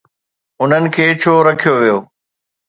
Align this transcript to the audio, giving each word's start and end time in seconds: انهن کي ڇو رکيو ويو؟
انهن 0.61 0.83
کي 0.95 1.05
ڇو 1.21 1.33
رکيو 1.47 1.73
ويو؟ 1.81 1.97